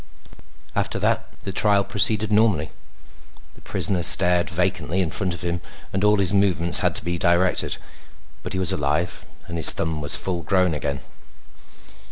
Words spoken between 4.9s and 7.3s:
in front of him and all his movements had to be